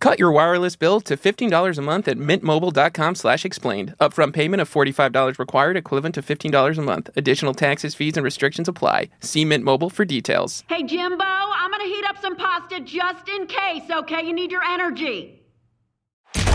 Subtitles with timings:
[0.00, 3.94] Cut your wireless bill to $15 a month at mintmobile.com slash explained.
[4.00, 7.10] Upfront payment of $45 required, equivalent to $15 a month.
[7.16, 9.10] Additional taxes, fees, and restrictions apply.
[9.20, 10.64] See Mint Mobile for details.
[10.68, 14.24] Hey, Jimbo, I'm gonna heat up some pasta just in case, okay?
[14.24, 15.37] You need your energy.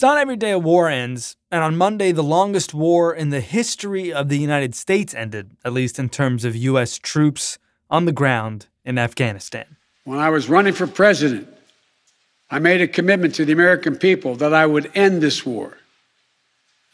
[0.00, 3.42] It's not every day a war ends, and on Monday, the longest war in the
[3.42, 6.96] history of the United States ended, at least in terms of U.S.
[6.96, 7.58] troops
[7.90, 9.76] on the ground in Afghanistan.
[10.04, 11.48] When I was running for president,
[12.50, 15.76] I made a commitment to the American people that I would end this war.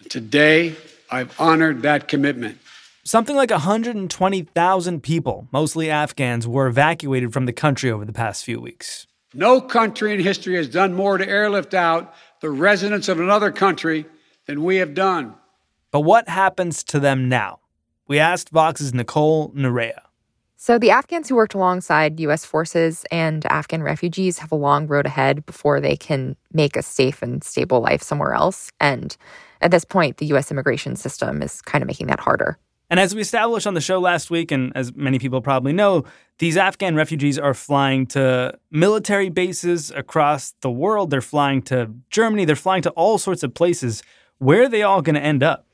[0.08, 0.74] Today,
[1.08, 2.58] I've honored that commitment.
[3.04, 8.60] Something like 120,000 people, mostly Afghans, were evacuated from the country over the past few
[8.60, 9.06] weeks.
[9.32, 14.06] No country in history has done more to airlift out the residents of another country
[14.46, 15.34] than we have done.
[15.90, 17.60] But what happens to them now?
[18.08, 20.00] We asked Vox's Nicole Narea.
[20.58, 22.44] So, the Afghans who worked alongside U.S.
[22.44, 27.20] forces and Afghan refugees have a long road ahead before they can make a safe
[27.20, 28.70] and stable life somewhere else.
[28.80, 29.14] And
[29.60, 30.50] at this point, the U.S.
[30.50, 32.58] immigration system is kind of making that harder.
[32.88, 36.04] And as we established on the show last week, and as many people probably know,
[36.38, 41.10] these Afghan refugees are flying to military bases across the world.
[41.10, 42.44] They're flying to Germany.
[42.44, 44.02] They're flying to all sorts of places.
[44.38, 45.66] Where are they all going to end up?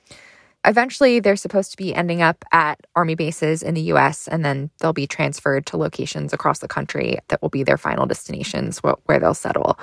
[0.64, 4.70] Eventually, they're supposed to be ending up at army bases in the US, and then
[4.78, 9.18] they'll be transferred to locations across the country that will be their final destinations where
[9.18, 9.76] they'll settle.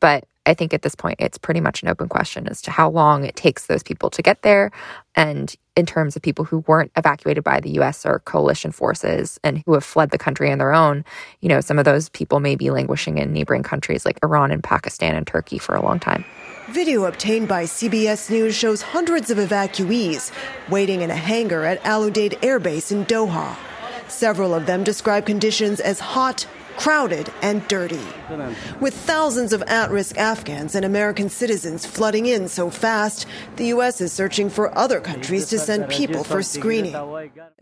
[0.00, 2.90] But I think at this point, it's pretty much an open question as to how
[2.90, 4.70] long it takes those people to get there.
[5.14, 9.62] And in terms of people who weren't evacuated by the US or coalition forces and
[9.64, 11.04] who have fled the country on their own,
[11.40, 14.62] you know, some of those people may be languishing in neighboring countries like Iran and
[14.62, 16.24] Pakistan and Turkey for a long time.
[16.70, 20.30] Video obtained by CBS News shows hundreds of evacuees
[20.68, 23.56] waiting in a hangar at Al Udeid Air Base in Doha.
[24.08, 28.00] Several of them describe conditions as hot, crowded, and dirty.
[28.80, 33.26] With thousands of at risk Afghans and American citizens flooding in so fast,
[33.56, 34.00] the U.S.
[34.00, 36.94] is searching for other countries to send people for screening.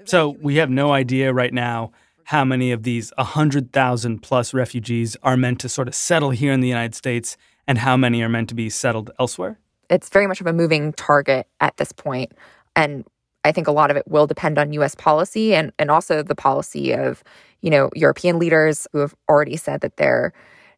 [0.04, 1.92] So we have no idea right now
[2.24, 6.60] how many of these 100,000 plus refugees are meant to sort of settle here in
[6.60, 7.36] the United States
[7.66, 9.58] and how many are meant to be settled elsewhere.
[9.90, 12.32] It's very much of a moving target at this point.
[12.74, 13.04] And
[13.44, 16.34] I think a lot of it will depend on US policy and, and also the
[16.34, 17.22] policy of,
[17.60, 20.32] you know, European leaders who have already said that they're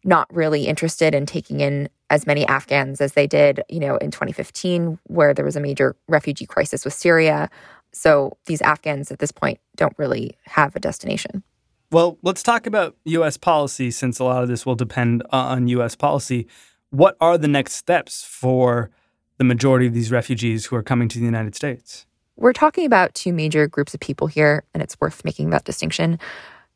[0.04, 4.10] not really interested in taking in as many Afghans as they did, you know, in
[4.10, 7.50] 2015, where there was a major refugee crisis with Syria.
[7.92, 11.42] So these Afghans at this point don't really have a destination.
[11.91, 13.36] Well, let's talk about U.S.
[13.36, 15.94] policy since a lot of this will depend on U.S.
[15.94, 16.46] policy.
[16.91, 18.91] What are the next steps for
[19.38, 22.06] the majority of these refugees who are coming to the United States?
[22.36, 26.18] We're talking about two major groups of people here, and it's worth making that distinction.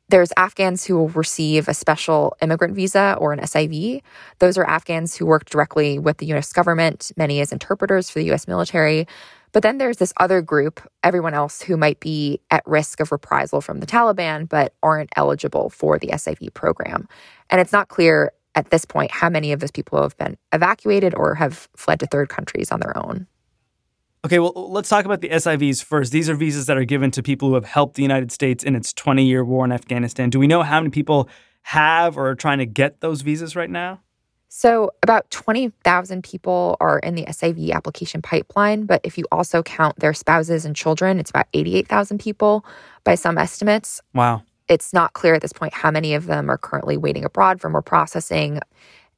[0.08, 4.02] There's Afghans who will receive a special immigrant visa or an SIV.
[4.38, 8.30] Those are Afghans who work directly with the US government, many as interpreters for the
[8.32, 9.08] US military.
[9.52, 13.60] But then there's this other group, everyone else who might be at risk of reprisal
[13.60, 17.08] from the Taliban, but aren't eligible for the SIV program.
[17.50, 21.14] And it's not clear at this point how many of those people have been evacuated
[21.14, 23.26] or have fled to third countries on their own.
[24.25, 26.11] Okay, well, let's talk about the SIVs first.
[26.11, 28.75] These are visas that are given to people who have helped the United States in
[28.75, 30.29] its 20 year war in Afghanistan.
[30.29, 31.29] Do we know how many people
[31.62, 34.00] have or are trying to get those visas right now?
[34.50, 39.99] So, about 20,000 people are in the SIV application pipeline, but if you also count
[40.00, 42.64] their spouses and children, it's about 88,000 people
[43.05, 44.00] by some estimates.
[44.14, 44.43] Wow.
[44.67, 47.69] It's not clear at this point how many of them are currently waiting abroad for
[47.69, 48.61] more processing,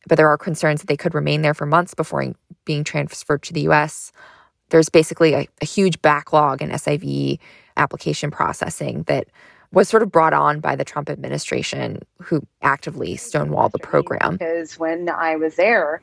[0.08, 3.52] but there are concerns that they could remain there for months before being transferred to
[3.52, 4.12] the US.
[4.70, 7.38] There's basically a, a huge backlog in SIV
[7.76, 9.28] application processing that
[9.72, 14.32] was sort of brought on by the Trump administration, who actively stonewalled the program.
[14.32, 16.00] Because when I was there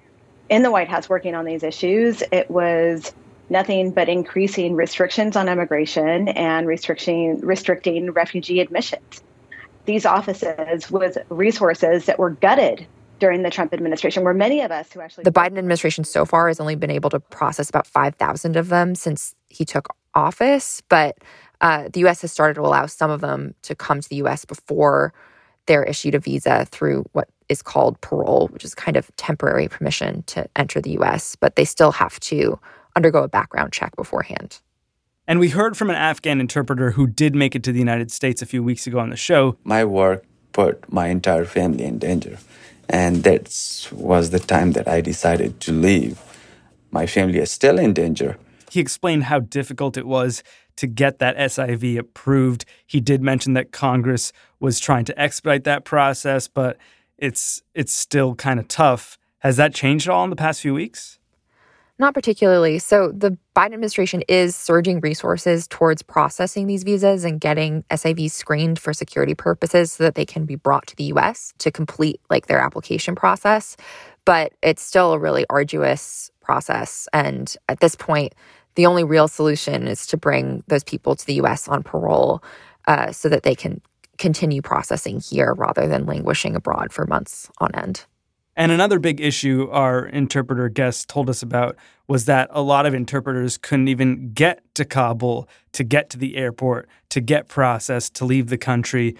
[0.49, 3.13] in the White House working on these issues, it was
[3.49, 9.23] nothing but increasing restrictions on immigration and restricting restricting refugee admissions.
[9.85, 12.85] These offices with resources that were gutted
[13.19, 16.47] during the Trump administration, where many of us who actually the Biden administration so far
[16.47, 20.81] has only been able to process about five thousand of them since he took office,
[20.89, 21.17] but
[21.61, 22.21] uh, the U.S.
[22.21, 24.45] has started to allow some of them to come to the U.S.
[24.45, 25.13] before
[25.65, 30.23] they're issued a visa through what is called parole, which is kind of temporary permission
[30.23, 32.59] to enter the U.S., but they still have to
[32.95, 34.59] undergo a background check beforehand.
[35.27, 38.41] And we heard from an Afghan interpreter who did make it to the United States
[38.41, 39.57] a few weeks ago on the show.
[39.63, 42.37] My work put my entire family in danger.
[42.89, 46.19] And that was the time that I decided to leave.
[46.91, 48.37] My family is still in danger.
[48.71, 50.43] He explained how difficult it was
[50.77, 52.65] to get that SIV approved.
[52.85, 56.77] He did mention that Congress was trying to expedite that process, but
[57.17, 59.17] it's it's still kind of tough.
[59.39, 61.19] Has that changed at all in the past few weeks?
[61.99, 62.77] Not particularly.
[62.77, 68.77] So the Biden administration is surging resources towards processing these visas and getting SIVs screened
[68.77, 72.45] for security purposes so that they can be brought to the US to complete like
[72.45, 73.75] their application process.
[74.25, 77.07] But it's still a really arduous process.
[77.13, 78.35] And at this point,
[78.75, 82.43] the only real solution is to bring those people to the US on parole
[82.87, 83.81] uh, so that they can
[84.19, 88.05] continue processing here rather than languishing abroad for months on end.
[88.57, 91.77] And another big issue our interpreter guest told us about
[92.07, 96.35] was that a lot of interpreters couldn't even get to Kabul to get to the
[96.35, 99.15] airport, to get processed, to leave the country.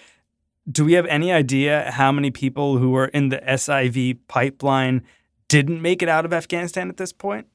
[0.70, 5.04] Do we have any idea how many people who were in the SIV pipeline
[5.48, 7.46] didn't make it out of Afghanistan at this point?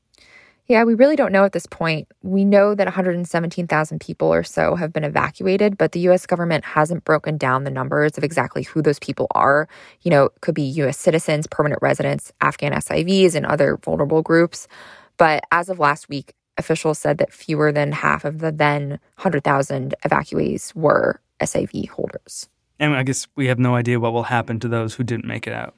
[0.69, 2.09] Yeah, we really don't know at this point.
[2.23, 7.05] We know that 117,000 people or so have been evacuated, but the US government hasn't
[7.05, 9.69] broken down the numbers of exactly who those people are.
[10.03, 14.69] You know, it could be US citizens, permanent residents, Afghan SIVs, and other vulnerable groups.
[15.17, 19.95] But as of last week, officials said that fewer than half of the then 100,000
[20.05, 22.49] evacuees were SIV holders.
[22.79, 25.47] And I guess we have no idea what will happen to those who didn't make
[25.47, 25.75] it out.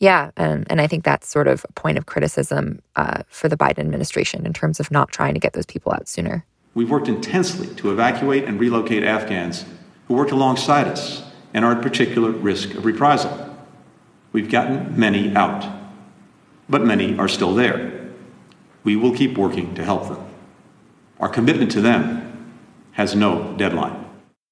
[0.00, 3.56] Yeah, and, and I think that's sort of a point of criticism uh, for the
[3.56, 6.44] Biden administration in terms of not trying to get those people out sooner.
[6.74, 9.64] We've worked intensely to evacuate and relocate Afghans
[10.08, 11.22] who worked alongside us
[11.54, 13.56] and are at particular risk of reprisal.
[14.32, 15.64] We've gotten many out,
[16.68, 18.10] but many are still there.
[18.82, 20.26] We will keep working to help them.
[21.20, 22.54] Our commitment to them
[22.92, 24.03] has no deadline.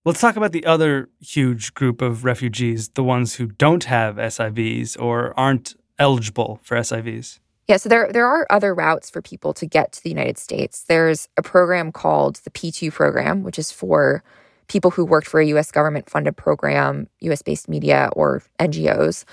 [0.04, 5.00] Let's talk about the other huge group of refugees, the ones who don't have SIVs
[5.00, 7.38] or aren't eligible for SIVs.
[7.68, 10.82] Yeah, so there there are other routes for people to get to the United States.
[10.88, 14.24] There's a program called the P2 program, which is for
[14.66, 19.24] people who worked for a US government funded program, US based media or NGOs.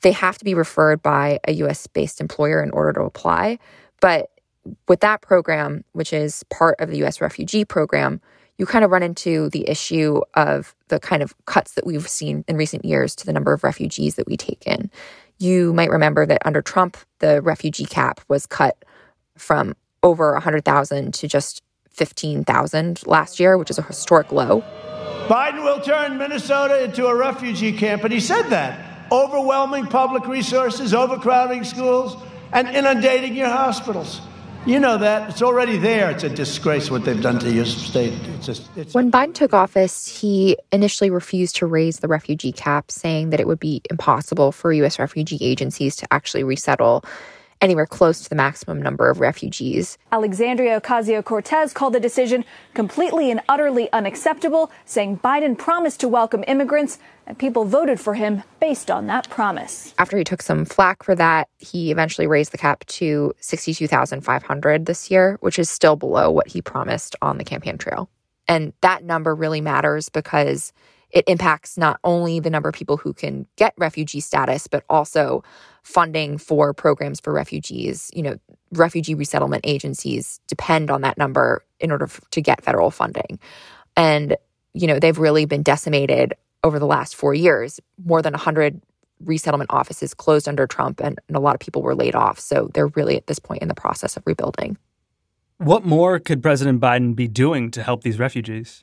[0.00, 3.58] They have to be referred by a US based employer in order to apply.
[4.00, 4.30] But
[4.88, 8.22] with that program, which is part of the US refugee program,
[8.58, 12.44] you kind of run into the issue of the kind of cuts that we've seen
[12.46, 14.90] in recent years to the number of refugees that we take in.
[15.38, 18.84] You might remember that under Trump, the refugee cap was cut
[19.36, 24.62] from over 100,000 to just 15,000 last year, which is a historic low.
[25.26, 29.10] Biden will turn Minnesota into a refugee camp, and he said that.
[29.10, 32.16] Overwhelming public resources, overcrowding schools,
[32.52, 34.20] and inundating your hospitals.
[34.66, 35.28] You know that.
[35.28, 36.10] It's already there.
[36.10, 38.14] It's a disgrace what they've done to your state.
[38.36, 42.90] It's just, it's when Biden took office, he initially refused to raise the refugee cap,
[42.90, 44.98] saying that it would be impossible for U.S.
[44.98, 47.04] refugee agencies to actually resettle
[47.60, 49.98] anywhere close to the maximum number of refugees.
[50.12, 52.44] Alexandria Ocasio Cortez called the decision
[52.74, 58.42] completely and utterly unacceptable, saying Biden promised to welcome immigrants and people voted for him
[58.60, 59.94] based on that promise.
[59.98, 65.10] After he took some flack for that, he eventually raised the cap to 62,500 this
[65.10, 68.10] year, which is still below what he promised on the campaign trail.
[68.46, 70.72] And that number really matters because
[71.10, 75.44] it impacts not only the number of people who can get refugee status, but also
[75.84, 78.10] funding for programs for refugees.
[78.14, 78.36] You know,
[78.72, 83.38] refugee resettlement agencies depend on that number in order to get federal funding.
[83.96, 84.36] And,
[84.72, 87.78] you know, they've really been decimated over the last four years.
[88.04, 88.80] More than 100
[89.20, 92.40] resettlement offices closed under Trump, and, and a lot of people were laid off.
[92.40, 94.76] So they're really at this point in the process of rebuilding.
[95.58, 98.82] What more could President Biden be doing to help these refugees?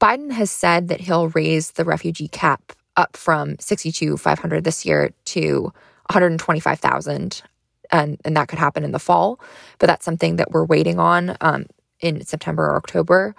[0.00, 5.72] Biden has said that he'll raise the refugee cap up from 62,500 this year to
[6.10, 7.42] 125,000.
[7.92, 9.38] And, and that could happen in the fall.
[9.78, 11.66] But that's something that we're waiting on um,
[12.00, 13.34] in September or October.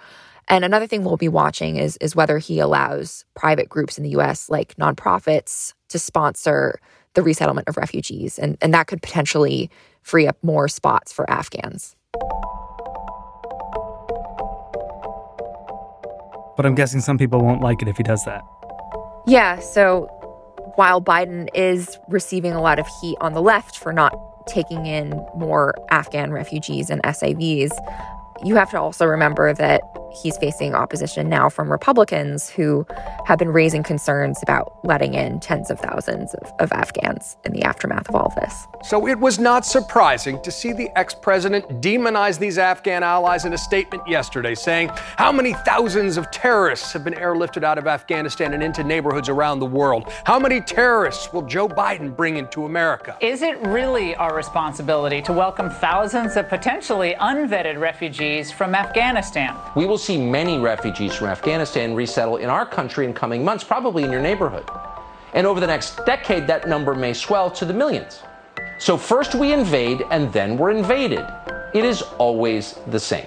[0.48, 4.10] And another thing we'll be watching is is whether he allows private groups in the
[4.18, 6.80] US like nonprofits to sponsor
[7.14, 9.70] the resettlement of refugees and and that could potentially
[10.02, 11.94] free up more spots for Afghans.
[16.56, 18.42] But I'm guessing some people won't like it if he does that.
[19.26, 20.08] Yeah, so
[20.78, 25.10] while Biden is receiving a lot of heat on the left for not taking in
[25.34, 27.72] more Afghan refugees and SIVs,
[28.44, 29.82] you have to also remember that
[30.22, 32.86] he's facing opposition now from Republicans who
[33.26, 37.62] have been raising concerns about letting in tens of thousands of, of Afghans in the
[37.62, 38.66] aftermath of all this.
[38.84, 43.52] So it was not surprising to see the ex president demonize these Afghan allies in
[43.52, 48.54] a statement yesterday, saying, How many thousands of terrorists have been airlifted out of Afghanistan
[48.54, 50.10] and into neighborhoods around the world?
[50.24, 53.16] How many terrorists will Joe Biden bring into America?
[53.20, 57.78] Is it really our responsibility to welcome thousands of potentially unvetted
[58.28, 59.56] refugees from Afghanistan?
[59.74, 64.04] We will see many refugees from Afghanistan resettle in our country in coming months, probably
[64.04, 64.68] in your neighborhood.
[65.34, 68.22] And over the next decade, that number may swell to the millions.
[68.78, 71.26] So first we invade and then we're invaded.
[71.74, 73.26] It is always the same.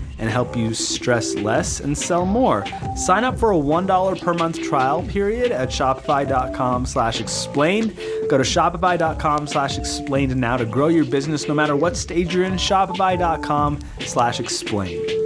[0.21, 2.65] and help you stress less and sell more.
[2.95, 7.97] Sign up for a $1 per month trial period at shopify.com slash explained.
[8.29, 12.45] Go to shopify.com slash explained now to grow your business no matter what stage you're
[12.45, 12.53] in.
[12.53, 15.20] Shopify.com slash explained.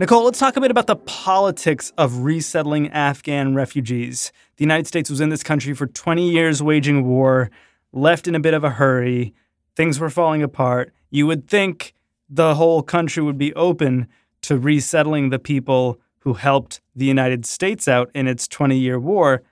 [0.00, 4.30] Nicole, let's talk a bit about the politics of resettling Afghan refugees.
[4.56, 7.50] The United States was in this country for 20 years waging war,
[7.92, 9.34] left in a bit of a hurry.
[9.74, 10.92] Things were falling apart.
[11.10, 11.94] You would think
[12.30, 14.06] the whole country would be open
[14.42, 19.42] to resettling the people who helped the United States out in its 20 year war.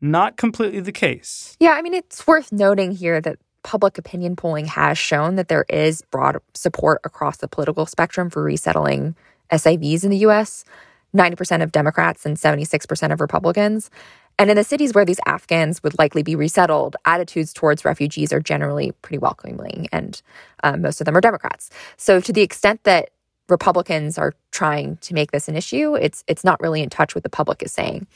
[0.00, 1.56] Not completely the case.
[1.60, 5.64] Yeah, I mean, it's worth noting here that public opinion polling has shown that there
[5.68, 9.14] is broad support across the political spectrum for resettling
[9.52, 10.64] SIVs in the US.
[11.14, 13.90] 90% of Democrats and 76% of Republicans.
[14.38, 18.40] And in the cities where these Afghans would likely be resettled, attitudes towards refugees are
[18.40, 20.20] generally pretty welcoming, and
[20.64, 21.70] um, most of them are Democrats.
[21.98, 23.10] So, to the extent that
[23.48, 27.24] Republicans are trying to make this an issue, it's it's not really in touch with
[27.24, 28.06] the public is saying.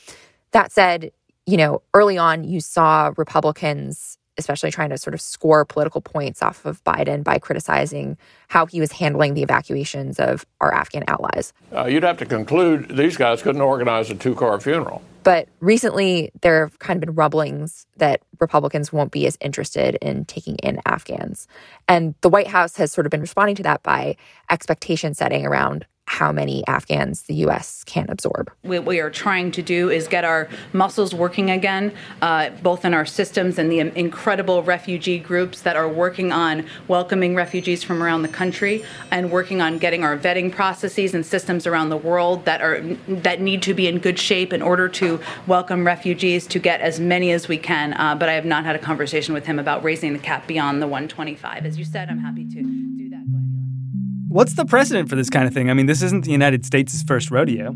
[0.51, 1.11] That said,
[1.45, 6.41] you know, early on you saw Republicans especially trying to sort of score political points
[6.41, 8.17] off of Biden by criticizing
[8.47, 11.53] how he was handling the evacuations of our Afghan allies.
[11.75, 15.01] Uh, you'd have to conclude these guys couldn't organize a two car funeral.
[15.23, 20.23] But recently, there have kind of been rumblings that Republicans won't be as interested in
[20.23, 21.49] taking in Afghans.
[21.87, 24.15] And the White House has sort of been responding to that by
[24.49, 27.83] expectation setting around how many Afghans the U.S.
[27.83, 28.49] can absorb.
[28.63, 32.93] What we are trying to do is get our muscles working again, uh, both in
[32.93, 38.21] our systems and the incredible refugee groups that are working on welcoming refugees from around
[38.21, 42.61] the country and working on getting our vetting processes and systems around the world that
[42.61, 46.79] are that need to be in good shape in order to welcome refugees to get
[46.79, 47.93] as many as we can.
[47.93, 50.81] Uh, but I have not had a conversation with him about raising the cap beyond
[50.81, 51.65] the 125.
[51.65, 52.96] As you said, I'm happy to.
[54.37, 55.71] What's the precedent for this kind of thing?
[55.71, 57.75] I mean, this isn't the United States' first rodeo.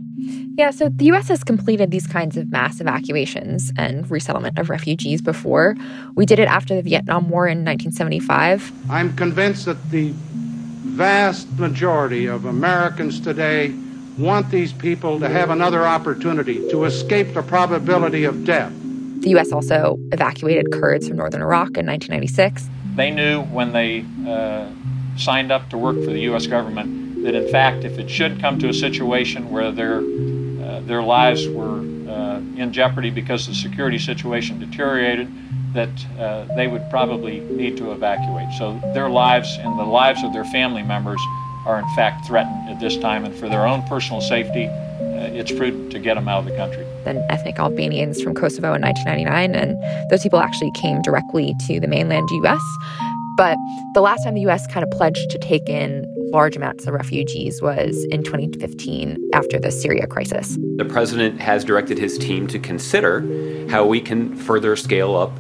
[0.60, 5.24] Yeah, so the US has completed these kinds of mass evacuations and resettlement of refugees
[5.24, 5.76] before.
[6.14, 8.72] We did it after the Vietnam War in 1975.
[8.92, 13.74] I'm convinced that the vast majority of Americans today
[14.20, 18.72] want these people to have another opportunity to escape the probability of death.
[19.22, 22.70] The US also evacuated Kurds from northern Iraq in 1996.
[22.98, 24.68] They knew when they uh,
[25.18, 26.48] signed up to work for the U.S.
[26.48, 31.04] government that, in fact, if it should come to a situation where their uh, their
[31.04, 35.28] lives were uh, in jeopardy because the security situation deteriorated,
[35.74, 35.90] that
[36.20, 38.52] uh, they would probably need to evacuate.
[38.58, 41.22] So their lives and the lives of their family members
[41.66, 45.52] are in fact threatened at this time, and for their own personal safety, uh, it's
[45.52, 46.86] prudent to get them out of the country.
[47.06, 51.88] Then ethnic Albanians from Kosovo in 1999, and those people actually came directly to the
[51.88, 52.62] mainland U.S.
[53.42, 53.58] But
[53.96, 57.60] the last time the US kind of pledged to take in large amounts of refugees
[57.60, 60.60] was in 2015 after the Syria crisis.
[60.76, 63.22] The president has directed his team to consider
[63.68, 65.32] how we can further scale up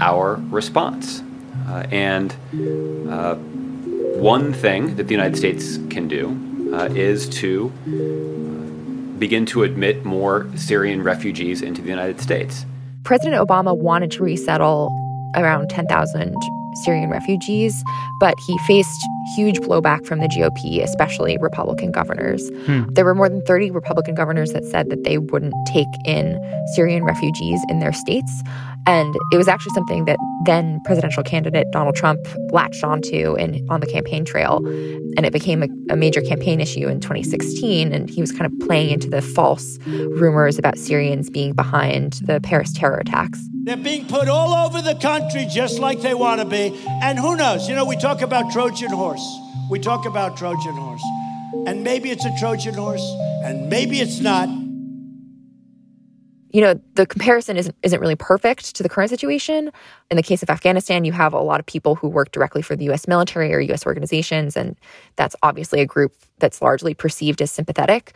[0.00, 1.22] our response.
[1.68, 2.34] Uh, and
[3.10, 9.64] uh, one thing that the United States can do uh, is to uh, begin to
[9.64, 12.64] admit more Syrian refugees into the United States.
[13.02, 14.88] President Obama wanted to resettle
[15.36, 16.34] around 10,000
[16.78, 17.82] Syrian refugees,
[18.20, 19.00] but he faced
[19.36, 22.50] huge blowback from the GOP, especially Republican governors.
[22.66, 22.84] Hmm.
[22.90, 26.38] There were more than 30 Republican governors that said that they wouldn't take in
[26.74, 28.42] Syrian refugees in their states.
[28.86, 33.80] And it was actually something that then presidential candidate Donald Trump latched onto in, on
[33.80, 34.58] the campaign trail.
[35.16, 37.92] And it became a, a major campaign issue in 2016.
[37.92, 42.40] And he was kind of playing into the false rumors about Syrians being behind the
[42.42, 43.40] Paris terror attacks.
[43.64, 46.78] They're being put all over the country just like they want to be.
[47.02, 47.66] And who knows?
[47.66, 49.26] You know, we talk about Trojan horse.
[49.70, 51.02] We talk about Trojan horse.
[51.66, 53.04] And maybe it's a Trojan horse,
[53.42, 54.48] and maybe it's not
[56.54, 59.72] you know, the comparison isn't, isn't really perfect to the current situation.
[60.08, 62.76] In the case of Afghanistan, you have a lot of people who work directly for
[62.76, 64.76] the US military or US organizations, and
[65.16, 68.12] that's obviously a group that's largely perceived as sympathetic.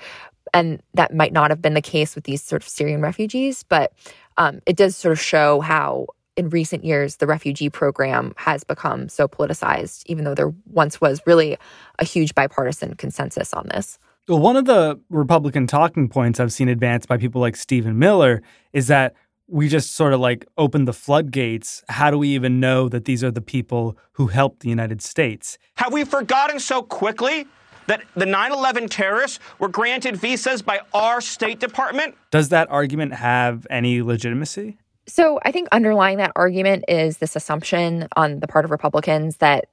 [0.55, 3.93] And that might not have been the case with these sort of Syrian refugees, but
[4.39, 9.09] um, it does sort of show how in recent years the refugee program has become
[9.09, 11.59] so politicized, even though there once was really
[11.99, 13.99] a huge bipartisan consensus on this.
[14.29, 18.43] Well, one of the Republican talking points I've seen advanced by people like Stephen Miller
[18.73, 19.15] is that
[19.49, 21.83] we just sort of like opened the floodgates.
[21.89, 25.59] How do we even know that these are the people who helped the United States?
[25.77, 27.47] Have we forgotten so quickly
[27.89, 32.15] that the 9 11 terrorists were granted visas by our State Department?
[32.31, 34.79] Does that argument have any legitimacy?
[35.07, 39.67] So I think underlying that argument is this assumption on the part of Republicans that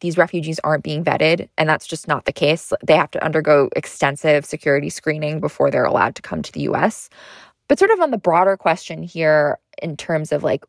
[0.00, 2.72] these refugees aren't being vetted, and that's just not the case.
[2.84, 7.10] They have to undergo extensive security screening before they're allowed to come to the US.
[7.68, 10.64] But sort of on the broader question here, in terms of like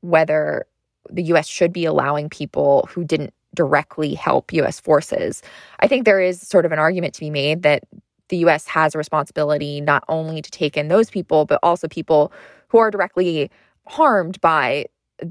[0.00, 0.66] whether
[1.10, 5.42] the US should be allowing people who didn't directly help US forces,
[5.80, 7.84] I think there is sort of an argument to be made that
[8.28, 12.32] the US has a responsibility not only to take in those people, but also people
[12.68, 13.50] who are directly
[13.86, 14.86] harmed by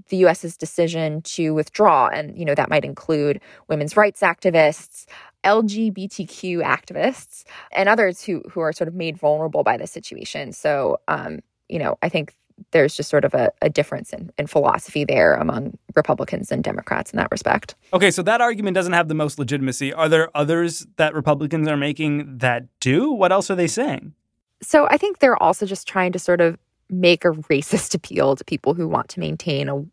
[0.09, 2.07] the US's decision to withdraw.
[2.07, 5.05] And, you know, that might include women's rights activists,
[5.43, 10.51] LGBTQ activists, and others who, who are sort of made vulnerable by this situation.
[10.51, 12.35] So, um, you know, I think
[12.71, 17.11] there's just sort of a, a difference in, in philosophy there among Republicans and Democrats
[17.11, 17.75] in that respect.
[17.93, 19.93] Okay, so that argument doesn't have the most legitimacy.
[19.93, 23.11] Are there others that Republicans are making that do?
[23.11, 24.13] What else are they saying?
[24.61, 26.57] So I think they're also just trying to sort of
[26.89, 29.83] make a racist appeal to people who want to maintain a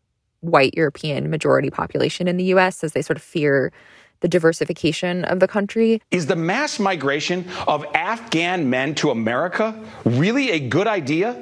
[0.41, 3.71] white European majority population in the US as they sort of fear
[4.21, 6.01] the diversification of the country.
[6.11, 11.41] Is the mass migration of Afghan men to America really a good idea?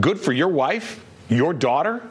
[0.00, 2.02] Good for your wife, your daughter?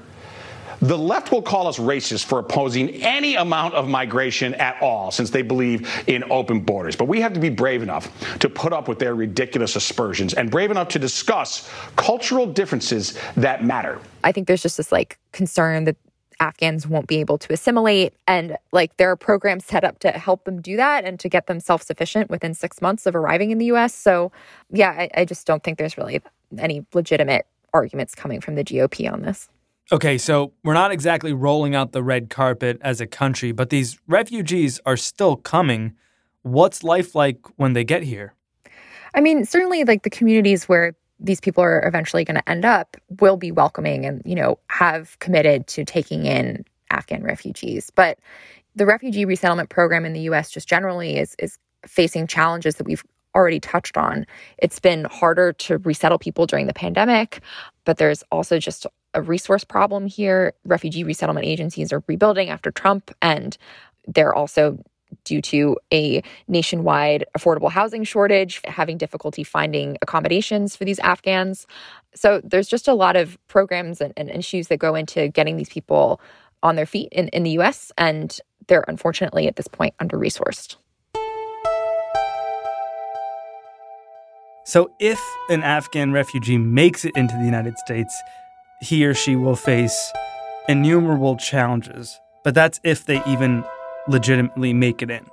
[0.82, 5.30] The left will call us racist for opposing any amount of migration at all, since
[5.30, 6.96] they believe in open borders.
[6.96, 10.50] But we have to be brave enough to put up with their ridiculous aspersions and
[10.50, 14.00] brave enough to discuss cultural differences that matter.
[14.24, 15.98] I think there's just this like concern that
[16.39, 18.13] Afghans won't be able to assimilate.
[18.28, 21.46] And like there are programs set up to help them do that and to get
[21.46, 23.94] them self sufficient within six months of arriving in the US.
[23.94, 24.32] So,
[24.72, 26.20] yeah, I, I, just don't think there's really
[26.58, 29.49] any legitimate arguments coming from the GOP on this.
[29.91, 33.99] Okay, so we're not exactly rolling out the red carpet as a country, but these
[34.07, 35.93] refugees are still coming.
[36.43, 38.34] What's life like when they get here?
[39.13, 42.95] I mean, certainly like the communities where these people are eventually going to end up
[43.19, 47.89] will be welcoming and, you know, have committed to taking in Afghan refugees.
[47.89, 48.17] But
[48.75, 53.03] the refugee resettlement program in the US just generally is is facing challenges that we've
[53.36, 54.26] already touched on.
[54.58, 57.41] It's been harder to resettle people during the pandemic,
[57.86, 60.54] but there's also just a resource problem here.
[60.65, 63.58] Refugee resettlement agencies are rebuilding after Trump, and
[64.08, 64.78] they're also
[65.26, 71.67] due to a nationwide affordable housing shortage, having difficulty finding accommodations for these Afghans.
[72.15, 75.70] So there's just a lot of programs and, and issues that go into getting these
[75.70, 76.22] people
[76.63, 80.78] on their feet in, in the US, and they're unfortunately at this point under resourced.
[84.63, 85.19] So, if
[85.50, 88.15] an Afghan refugee makes it into the United States,
[88.80, 90.12] he or she will face
[90.69, 92.19] innumerable challenges.
[92.43, 93.63] But that's if they even
[94.08, 95.26] legitimately make it in.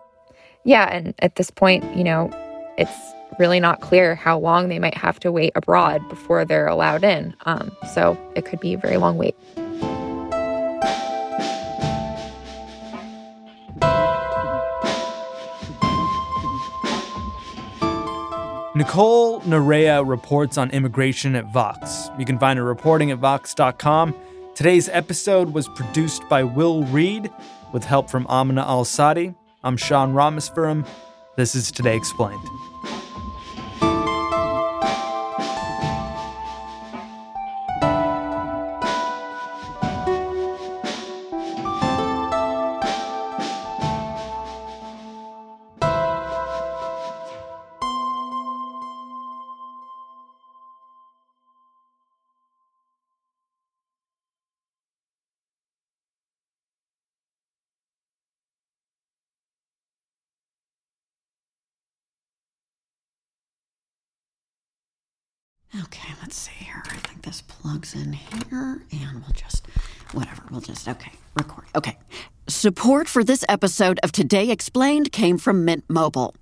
[0.65, 2.31] Yeah, and at this point, you know,
[2.79, 2.93] it's
[3.39, 7.35] really not clear how long they might have to wait abroad before they're allowed in.
[7.47, 9.37] Um, so it could be a very long wait.
[18.79, 22.11] Nicole Narea reports on immigration at Vox.
[22.17, 24.15] You can find her reporting at Vox.com.
[24.55, 27.29] Today's episode was produced by Will Reid
[27.73, 29.35] with help from Amina Al Sadi.
[29.65, 30.87] I'm Sean Rameswaram.
[31.37, 32.39] This is Today Explained.
[65.85, 66.83] Okay, let's see here.
[66.87, 69.67] I think this plugs in here, and we'll just,
[70.13, 71.65] whatever, we'll just, okay, record.
[71.77, 71.97] Okay.
[72.49, 76.35] Support for this episode of Today Explained came from Mint Mobile.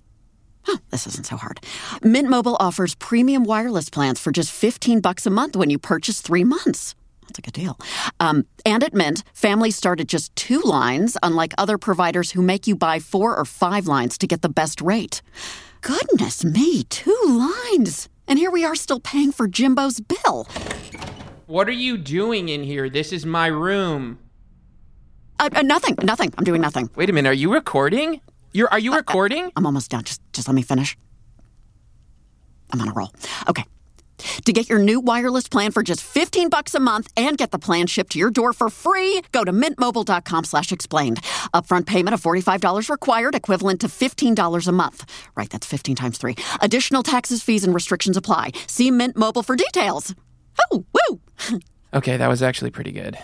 [0.67, 1.59] Oh, this isn't so hard.
[2.01, 6.21] Mint Mobile offers premium wireless plans for just 15 bucks a month when you purchase
[6.21, 6.95] three months.
[7.21, 7.77] That's a good deal.
[8.19, 12.65] Um, and at Mint, families start at just two lines, unlike other providers who make
[12.65, 15.21] you buy four or five lines to get the best rate.
[15.81, 18.09] Goodness me, two lines!
[18.27, 20.47] And here we are still paying for Jimbo's bill.
[21.45, 22.89] What are you doing in here?
[22.89, 24.19] This is my room.
[25.39, 26.33] Uh, uh, nothing, nothing.
[26.37, 26.89] I'm doing nothing.
[26.95, 27.29] Wait a minute.
[27.29, 28.21] Are you recording?
[28.51, 29.51] You're are you uh, recording?
[29.55, 30.03] I'm almost done.
[30.03, 30.97] Just just let me finish.
[32.73, 33.13] I'm on a roll.
[33.47, 33.63] Okay.
[34.45, 37.59] To get your new wireless plan for just 15 bucks a month and get the
[37.59, 41.21] plan shipped to your door for free, go to mintmobile.com slash explained.
[41.53, 45.09] Upfront payment of $45 required, equivalent to $15 a month.
[45.35, 46.35] Right, that's 15 times 3.
[46.61, 48.51] Additional taxes, fees, and restrictions apply.
[48.67, 50.15] See Mint Mobile for details.
[50.71, 51.59] Oh, woo!
[51.93, 53.17] okay, that was actually pretty good.